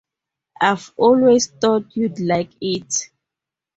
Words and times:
I've 0.59 0.91
always 0.97 1.45
thought 1.45 1.95
you'd 1.95 2.19
like 2.19 2.49
it. 2.59 3.11